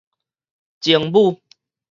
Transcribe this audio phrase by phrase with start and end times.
[0.81, 1.39] 精武